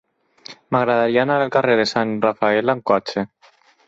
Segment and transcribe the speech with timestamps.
[0.75, 3.25] M'agradaria anar al carrer de Sant Rafael amb cotxe.